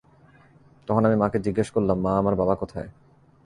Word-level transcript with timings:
তখন 0.87 1.03
আমি 1.05 1.15
মাকে 1.15 1.37
জিজ্ঞেস 1.39 1.67
করলাম, 1.71 1.97
মা, 1.99 2.11
আমার 2.17 2.35
বাবা 2.35 2.55
কোথায়? 2.55 2.89